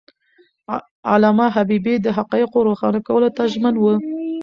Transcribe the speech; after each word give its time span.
علامه 1.11 1.47
حبيبي 1.55 1.95
د 2.01 2.07
حقایقو 2.17 2.59
روښانه 2.67 2.99
کولو 3.07 3.29
ته 3.37 3.43
ژمن 3.53 3.73
و. 3.77 3.83